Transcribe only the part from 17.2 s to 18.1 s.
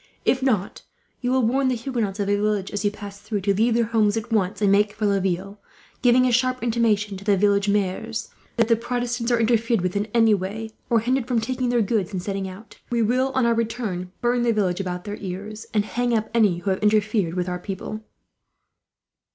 with our people."